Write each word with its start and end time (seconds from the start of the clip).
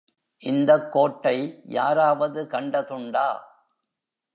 இந்தக் 0.43 0.91
கோட்டை 0.91 1.61
யாராவது 1.67 2.47
கண்ட 2.47 2.81
துண்டா? 2.81 3.27